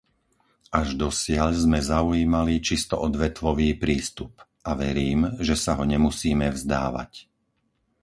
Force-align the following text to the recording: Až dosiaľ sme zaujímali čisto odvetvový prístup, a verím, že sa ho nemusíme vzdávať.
Až 0.79 0.87
dosiaľ 1.03 1.49
sme 1.63 1.77
zaujímali 1.93 2.55
čisto 2.67 2.95
odvetvový 3.07 3.69
prístup, 3.83 4.33
a 4.65 4.71
verím, 4.83 5.19
že 5.47 5.53
sa 5.63 5.71
ho 5.77 5.83
nemusíme 5.93 6.47
vzdávať. 6.55 7.11